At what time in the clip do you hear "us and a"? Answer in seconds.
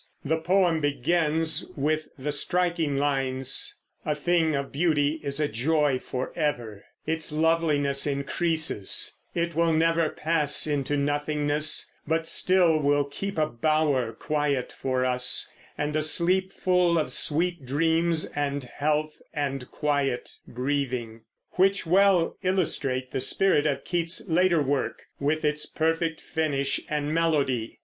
15.05-16.01